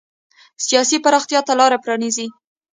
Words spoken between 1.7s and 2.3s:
پرانېزي.